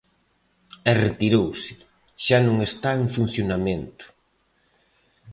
E 0.89 0.91
retirouse, 1.05 1.71
xa 2.25 2.39
non 2.47 2.57
está 2.69 2.89
en 3.01 3.07
funcionamento. 3.15 4.05